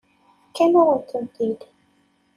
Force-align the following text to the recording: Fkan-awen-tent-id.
Fkan-awen-tent-id. 0.47 1.61